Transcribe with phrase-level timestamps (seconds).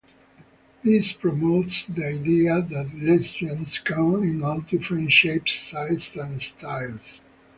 [0.83, 7.21] This promotes the idea that lesbians come in all different shapes, sizes, and styles.